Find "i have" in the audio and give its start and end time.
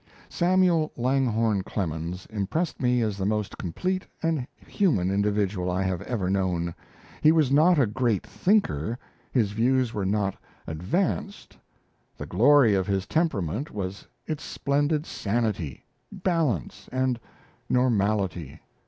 5.69-6.01